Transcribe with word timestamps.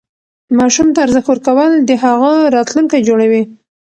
ماشوم 0.57 0.87
ته 0.93 0.99
ارزښت 1.05 1.25
ورکول 1.29 1.71
د 1.89 1.91
هغه 2.03 2.31
راتلونکی 2.55 2.99
جوړوي. 3.07 3.41